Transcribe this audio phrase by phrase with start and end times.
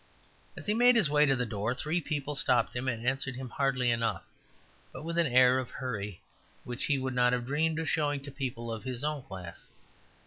[0.57, 3.37] As he made his way to the door three people stopped him, and he answered
[3.37, 4.23] them heartily enough,
[4.91, 6.21] but with an air of hurry
[6.63, 9.67] which he would not have dreamed of showing to people of his own class.